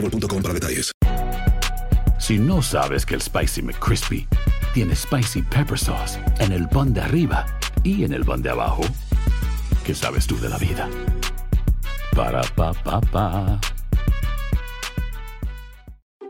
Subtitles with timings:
[0.00, 0.92] boostmobile.com para detalles.
[2.18, 4.26] Si no sabes que el Spicy McCrispy
[4.74, 7.46] tiene Spicy Pepper Sauce en el pan de arriba
[7.84, 8.82] y en el pan de abajo,
[9.84, 10.88] ¿qué sabes tú de la vida?
[12.14, 13.60] Para, pa, pa, pa.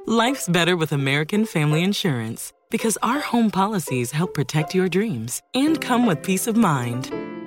[0.06, 5.80] Life's better with American Family Insurance because our home policies help protect your dreams and
[5.80, 7.10] come with peace of mind.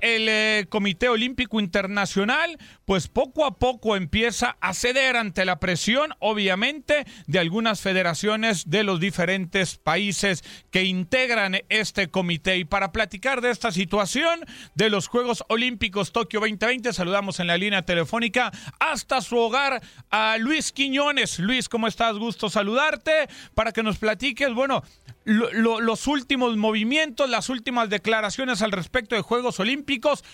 [0.00, 6.14] El eh, Comité Olímpico Internacional, pues poco a poco empieza a ceder ante la presión,
[6.18, 12.58] obviamente, de algunas federaciones de los diferentes países que integran este comité.
[12.58, 14.40] Y para platicar de esta situación
[14.74, 18.50] de los Juegos Olímpicos Tokio 2020, saludamos en la línea telefónica
[18.80, 21.38] hasta su hogar a Luis Quiñones.
[21.38, 22.16] Luis, ¿cómo estás?
[22.16, 24.82] Gusto saludarte para que nos platiques, bueno,
[25.28, 30.24] lo- lo- los últimos movimientos, las últimas declaraciones al respecto de Juegos Olímpicos.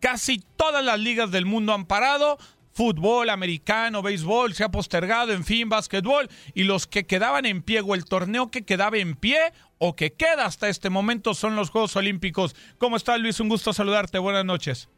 [0.00, 2.38] Casi todas las ligas del mundo han parado.
[2.74, 6.28] Fútbol, americano, béisbol, se ha postergado, en fin, básquetbol.
[6.54, 10.12] Y los que quedaban en pie, o el torneo que quedaba en pie, o que
[10.14, 12.56] queda hasta este momento, son los Juegos Olímpicos.
[12.78, 13.38] ¿Cómo estás, Luis?
[13.40, 14.18] Un gusto saludarte.
[14.18, 14.88] Buenas noches.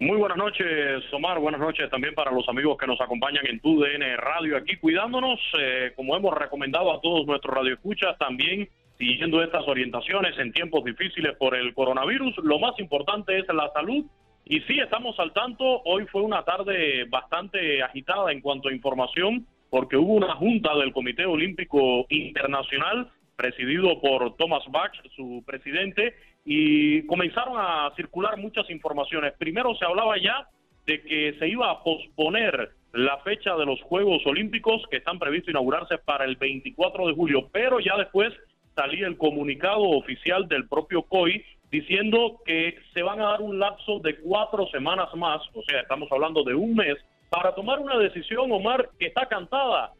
[0.00, 1.38] Muy buenas noches, Omar.
[1.40, 5.38] Buenas noches también para los amigos que nos acompañan en tu DN Radio aquí, cuidándonos,
[5.58, 8.66] eh, como hemos recomendado a todos nuestros radioescuchas, también
[8.96, 12.34] siguiendo estas orientaciones en tiempos difíciles por el coronavirus.
[12.38, 14.06] Lo más importante es la salud.
[14.46, 15.82] Y sí, estamos al tanto.
[15.84, 20.94] Hoy fue una tarde bastante agitada en cuanto a información, porque hubo una junta del
[20.94, 26.14] Comité Olímpico Internacional presidido por Thomas Bach, su presidente,
[26.44, 29.34] y comenzaron a circular muchas informaciones.
[29.38, 30.48] Primero se hablaba ya
[30.86, 35.50] de que se iba a posponer la fecha de los Juegos Olímpicos que están previstos
[35.50, 38.32] inaugurarse para el 24 de julio, pero ya después
[38.74, 44.00] salía el comunicado oficial del propio COI diciendo que se van a dar un lapso
[44.00, 46.96] de cuatro semanas más, o sea, estamos hablando de un mes,
[47.28, 49.92] para tomar una decisión, Omar, que está cantada.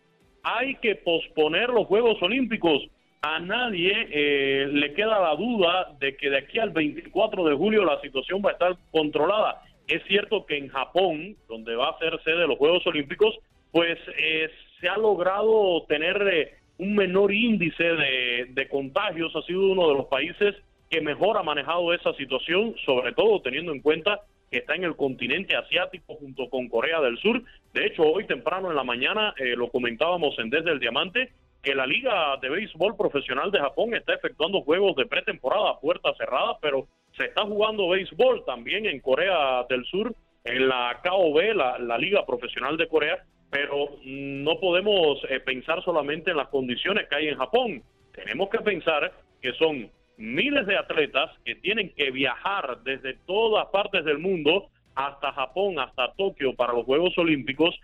[0.42, 2.82] Hay que posponer los Juegos Olímpicos.
[3.22, 7.84] A nadie eh, le queda la duda de que de aquí al 24 de julio
[7.84, 9.62] la situación va a estar controlada.
[9.86, 13.36] Es cierto que en Japón, donde va a ser sede de los Juegos Olímpicos,
[13.72, 14.48] pues eh,
[14.80, 19.36] se ha logrado tener eh, un menor índice de, de contagios.
[19.36, 20.54] Ha sido uno de los países
[20.88, 24.20] que mejor ha manejado esa situación, sobre todo teniendo en cuenta
[24.50, 27.42] que está en el continente asiático junto con Corea del Sur.
[27.72, 31.32] De hecho, hoy temprano en la mañana eh, lo comentábamos en Desde el Diamante,
[31.62, 36.58] que la Liga de Béisbol Profesional de Japón está efectuando juegos de pretemporada puerta cerrada,
[36.60, 41.98] pero se está jugando béisbol también en Corea del Sur, en la KOB, la, la
[41.98, 47.28] Liga Profesional de Corea, pero no podemos eh, pensar solamente en las condiciones que hay
[47.28, 47.82] en Japón.
[48.12, 49.12] Tenemos que pensar
[49.42, 55.32] que son miles de atletas que tienen que viajar desde todas partes del mundo hasta
[55.32, 57.74] Japón, hasta Tokio para los Juegos Olímpicos.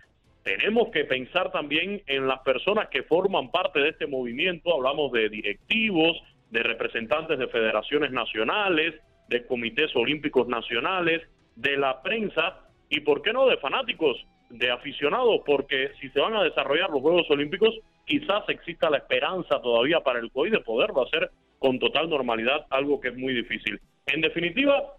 [0.47, 4.73] Tenemos que pensar también en las personas que forman parte de este movimiento.
[4.73, 6.15] Hablamos de directivos,
[6.51, 8.95] de representantes de federaciones nacionales,
[9.27, 11.21] de comités olímpicos nacionales,
[11.57, 15.41] de la prensa y, ¿por qué no, de fanáticos, de aficionados?
[15.45, 20.19] Porque si se van a desarrollar los Juegos Olímpicos, quizás exista la esperanza todavía para
[20.19, 21.29] el COI de poderlo hacer
[21.59, 23.81] con total normalidad, algo que es muy difícil.
[24.05, 24.93] En definitiva,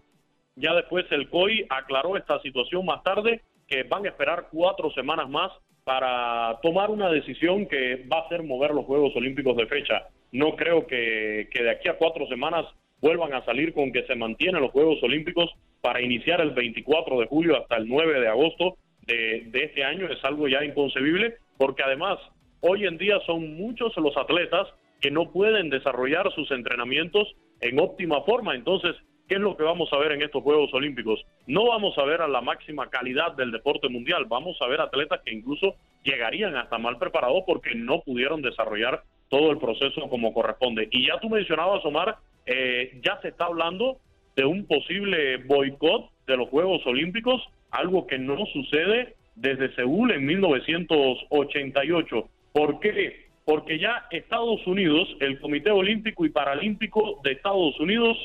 [0.57, 5.29] ya después el COI aclaró esta situación más tarde, que van a esperar cuatro semanas
[5.29, 5.51] más
[5.83, 10.07] para tomar una decisión que va a ser mover los Juegos Olímpicos de fecha.
[10.31, 12.65] No creo que, que de aquí a cuatro semanas
[13.01, 15.51] vuelvan a salir con que se mantienen los Juegos Olímpicos
[15.81, 18.77] para iniciar el 24 de julio hasta el 9 de agosto
[19.07, 20.07] de, de este año.
[20.07, 22.19] Es algo ya inconcebible porque además
[22.61, 24.67] hoy en día son muchos los atletas
[24.99, 27.27] que no pueden desarrollar sus entrenamientos
[27.61, 28.55] en óptima forma.
[28.55, 28.95] Entonces,
[29.29, 31.25] ¿qué es lo que vamos a ver en estos Juegos Olímpicos?
[31.47, 35.21] No vamos a ver a la máxima calidad del deporte mundial, vamos a ver atletas
[35.23, 40.89] que incluso llegarían hasta mal preparados porque no pudieron desarrollar todo el proceso como corresponde.
[40.91, 43.99] Y ya tú mencionabas, Omar, eh, ya se está hablando
[44.35, 50.25] de un posible boicot de los Juegos Olímpicos, algo que no sucede desde Seúl en
[50.25, 52.27] 1988.
[52.51, 53.29] ¿Por qué?
[53.49, 58.15] porque ya Estados Unidos, el Comité Olímpico y Paralímpico de Estados Unidos,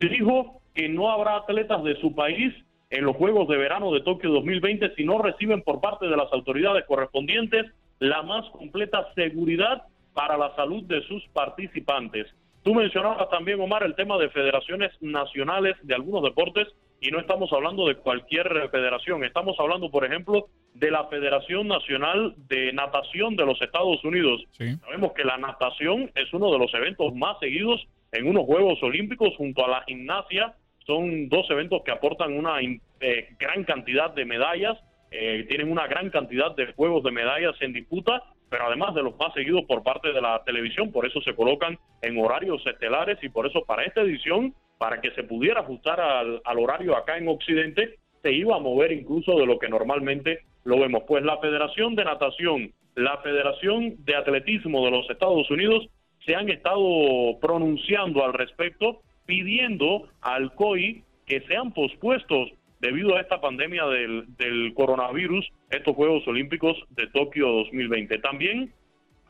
[0.00, 2.52] dijo que no habrá atletas de su país
[2.90, 6.32] en los Juegos de Verano de Tokio 2020 si no reciben por parte de las
[6.32, 7.66] autoridades correspondientes
[7.98, 12.26] la más completa seguridad para la salud de sus participantes.
[12.62, 16.68] Tú mencionabas también, Omar, el tema de federaciones nacionales de algunos deportes
[17.00, 22.34] y no estamos hablando de cualquier federación, estamos hablando, por ejemplo, de la Federación Nacional
[22.48, 24.42] de Natación de los Estados Unidos.
[24.50, 29.34] Sabemos que la natación es uno de los eventos más seguidos en unos Juegos Olímpicos
[29.36, 30.54] junto a la gimnasia.
[30.86, 34.78] Son dos eventos que aportan una eh, gran cantidad de medallas,
[35.10, 39.16] eh, tienen una gran cantidad de juegos de medallas en disputa pero además de los
[39.18, 43.28] más seguidos por parte de la televisión, por eso se colocan en horarios estelares y
[43.28, 47.98] por eso para esta edición, para que se pudiera ajustar al, horario acá en Occidente,
[48.22, 51.04] se iba a mover incluso de lo que normalmente lo vemos.
[51.06, 55.88] Pues la Federación de Natación, la Federación de Atletismo de los Estados Unidos
[56.26, 62.50] se han estado pronunciando al respecto, pidiendo al COI que sean pospuestos
[62.80, 68.18] debido a esta pandemia del, del coronavirus, estos Juegos Olímpicos de Tokio 2020.
[68.18, 68.72] También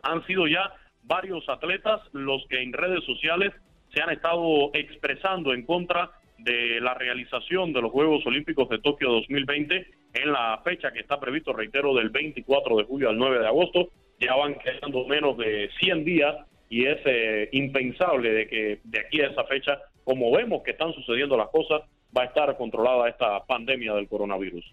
[0.03, 0.73] han sido ya
[1.05, 3.53] varios atletas los que en redes sociales
[3.95, 9.11] se han estado expresando en contra de la realización de los Juegos Olímpicos de Tokio
[9.11, 13.47] 2020 en la fecha que está previsto, reitero, del 24 de julio al 9 de
[13.47, 13.89] agosto.
[14.19, 16.37] Ya van quedando menos de 100 días
[16.69, 20.93] y es eh, impensable de que de aquí a esa fecha, como vemos que están
[20.93, 21.83] sucediendo las cosas,
[22.17, 24.65] va a estar controlada esta pandemia del coronavirus.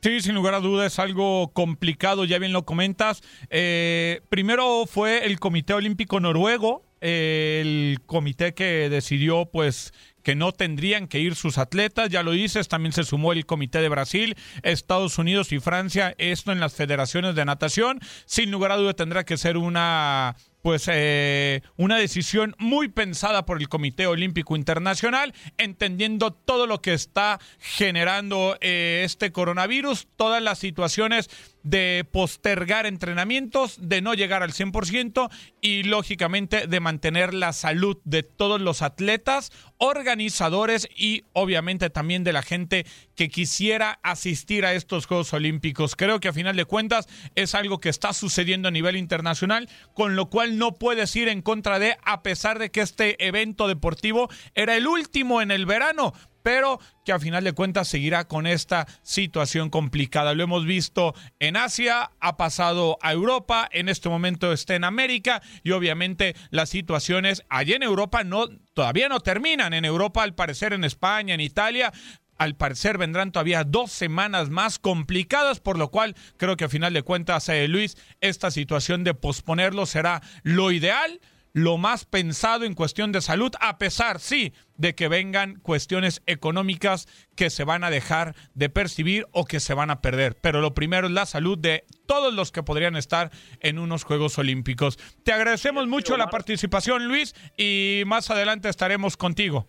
[0.00, 3.22] Sí, sin lugar a dudas, es algo complicado, ya bien lo comentas.
[3.50, 11.06] Eh, primero fue el Comité Olímpico Noruego, el comité que decidió pues que no tendrían
[11.06, 15.18] que ir sus atletas, ya lo dices, también se sumó el Comité de Brasil, Estados
[15.18, 19.36] Unidos y Francia, esto en las federaciones de natación, sin lugar a dudas tendrá que
[19.36, 20.34] ser una
[20.66, 26.92] pues eh, una decisión muy pensada por el Comité Olímpico Internacional, entendiendo todo lo que
[26.92, 31.30] está generando eh, este coronavirus, todas las situaciones
[31.62, 35.28] de postergar entrenamientos, de no llegar al 100%
[35.60, 42.32] y lógicamente de mantener la salud de todos los atletas, organizadores y obviamente también de
[42.32, 42.86] la gente
[43.16, 45.96] que quisiera asistir a estos Juegos Olímpicos.
[45.96, 50.14] Creo que a final de cuentas es algo que está sucediendo a nivel internacional, con
[50.14, 54.28] lo cual no puedes ir en contra de, a pesar de que este evento deportivo
[54.54, 56.12] era el último en el verano,
[56.46, 60.32] pero que a final de cuentas seguirá con esta situación complicada.
[60.32, 65.42] Lo hemos visto en Asia, ha pasado a Europa, en este momento está en América
[65.64, 69.74] y obviamente las situaciones allí en Europa no todavía no terminan.
[69.74, 71.92] En Europa, al parecer en España, en Italia,
[72.38, 76.92] al parecer vendrán todavía dos semanas más complicadas, por lo cual creo que a final
[76.92, 81.20] de cuentas, eh, Luis, esta situación de posponerlo será lo ideal
[81.56, 87.08] lo más pensado en cuestión de salud, a pesar, sí, de que vengan cuestiones económicas
[87.34, 90.36] que se van a dejar de percibir o que se van a perder.
[90.36, 94.36] Pero lo primero es la salud de todos los que podrían estar en unos Juegos
[94.36, 94.98] Olímpicos.
[95.24, 99.66] Te agradecemos mucho la participación, Luis, y más adelante estaremos contigo.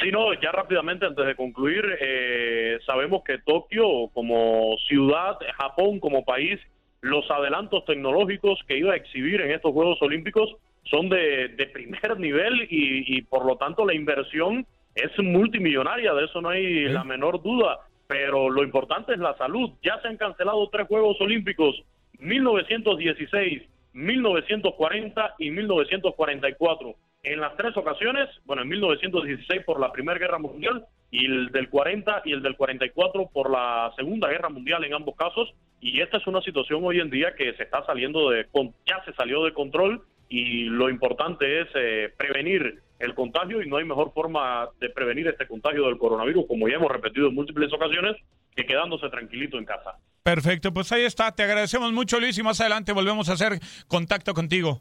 [0.00, 6.24] Sí, no, ya rápidamente antes de concluir, eh, sabemos que Tokio como ciudad, Japón como
[6.24, 6.60] país,
[7.00, 12.66] los adelantos tecnológicos que iba a exhibir en estos Juegos Olímpicos son de, primer nivel
[12.70, 17.80] y, por lo tanto la inversión es multimillonaria, de eso no hay la menor duda,
[18.06, 19.70] pero lo importante es la salud.
[19.82, 21.82] Ya se han cancelado tres Juegos Olímpicos,
[22.18, 23.62] 1916,
[23.94, 26.94] 1940 y 1944.
[27.22, 31.70] En las tres ocasiones, bueno, en 1916 por la Primera Guerra Mundial y el del
[31.70, 35.54] 40 y el del 44 por la Segunda Guerra Mundial en ambos casos.
[35.80, 38.46] Y esta es una situación hoy en día que se está saliendo de,
[38.86, 43.76] ya se salió de control y lo importante es eh, prevenir el contagio y no
[43.76, 47.72] hay mejor forma de prevenir este contagio del coronavirus, como ya hemos repetido en múltiples
[47.72, 48.16] ocasiones,
[48.54, 49.98] que quedándose tranquilito en casa.
[50.22, 51.32] Perfecto, pues ahí está.
[51.32, 54.80] Te agradecemos mucho, Luis, y más adelante volvemos a hacer contacto contigo.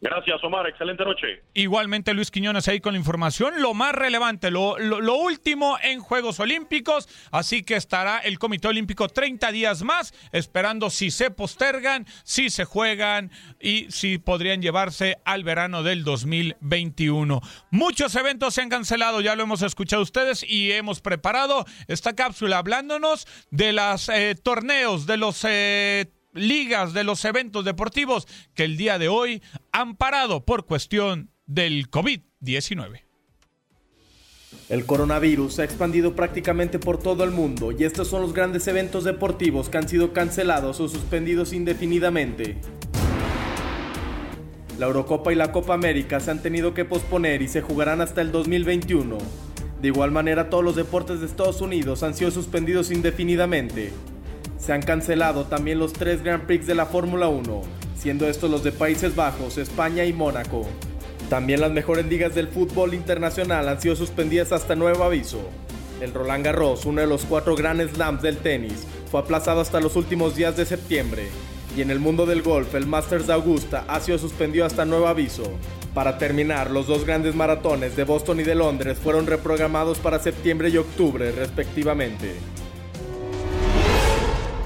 [0.00, 0.68] Gracias, Omar.
[0.68, 1.42] Excelente noche.
[1.54, 3.60] Igualmente, Luis Quiñones ahí con la información.
[3.60, 7.08] Lo más relevante, lo, lo, último en Juegos Olímpicos.
[7.32, 12.64] Así que estará el Comité Olímpico 30 días más, esperando si se postergan, si se
[12.64, 17.40] juegan y si podrían llevarse al verano del 2021.
[17.72, 22.58] Muchos eventos se han cancelado, ya lo hemos escuchado ustedes y hemos preparado esta cápsula
[22.58, 26.06] hablándonos de los eh, torneos, de los eh,
[26.38, 29.42] ligas de los eventos deportivos que el día de hoy
[29.72, 33.02] han parado por cuestión del COVID-19.
[34.68, 38.66] El coronavirus se ha expandido prácticamente por todo el mundo y estos son los grandes
[38.68, 42.58] eventos deportivos que han sido cancelados o suspendidos indefinidamente.
[44.78, 48.20] La Eurocopa y la Copa América se han tenido que posponer y se jugarán hasta
[48.20, 49.18] el 2021.
[49.80, 53.92] De igual manera todos los deportes de Estados Unidos han sido suspendidos indefinidamente.
[54.58, 57.62] Se han cancelado también los tres Grand Prix de la Fórmula 1,
[57.96, 60.66] siendo estos los de Países Bajos, España y Mónaco.
[61.30, 65.40] También las mejores ligas del fútbol internacional han sido suspendidas hasta nuevo aviso.
[66.00, 69.94] El Roland Garros, uno de los cuatro Grand Slams del tenis, fue aplazado hasta los
[69.96, 71.28] últimos días de septiembre.
[71.76, 75.06] Y en el mundo del golf, el Masters de Augusta ha sido suspendido hasta nuevo
[75.06, 75.52] aviso.
[75.94, 80.70] Para terminar, los dos grandes maratones de Boston y de Londres fueron reprogramados para septiembre
[80.70, 82.34] y octubre, respectivamente.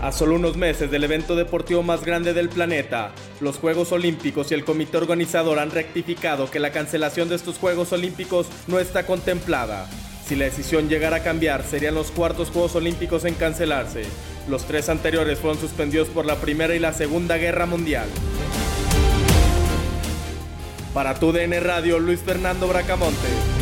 [0.03, 4.55] A solo unos meses del evento deportivo más grande del planeta, los Juegos Olímpicos y
[4.55, 9.89] el comité organizador han rectificado que la cancelación de estos Juegos Olímpicos no está contemplada.
[10.27, 14.03] Si la decisión llegara a cambiar, serían los cuartos Juegos Olímpicos en cancelarse.
[14.49, 18.09] Los tres anteriores fueron suspendidos por la Primera y la Segunda Guerra Mundial.
[20.93, 23.62] Para tu DN Radio, Luis Fernando Bracamonte.